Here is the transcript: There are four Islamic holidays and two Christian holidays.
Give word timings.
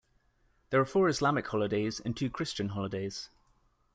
There 0.71 0.81
are 0.81 0.85
four 0.85 1.09
Islamic 1.09 1.45
holidays 1.45 1.99
and 1.99 2.17
two 2.17 2.31
Christian 2.31 2.69
holidays. 2.69 3.29